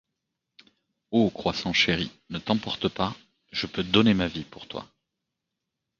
Ô 1.11 1.29
croissant 1.29 1.73
chéri, 1.73 2.09
ne 2.31 2.39
t'emporte 2.39 2.87
pas, 2.89 3.15
je 3.51 3.67
peux 3.67 3.83
donner 3.83 4.15
ma 4.15 4.27
vie 4.27 4.45
pour 4.45 4.67
toi. 4.67 4.89